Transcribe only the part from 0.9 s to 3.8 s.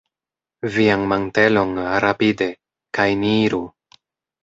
mantelon, rapide, kaj ni iru!